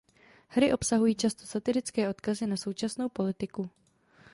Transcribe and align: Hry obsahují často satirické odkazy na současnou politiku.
Hry 0.47 0.71
obsahují 0.73 1.15
často 1.15 1.45
satirické 1.45 2.09
odkazy 2.09 2.47
na 2.47 2.57
současnou 2.57 3.09
politiku. 3.09 3.69